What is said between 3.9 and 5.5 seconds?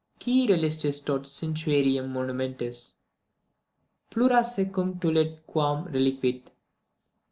Plura secum tulit,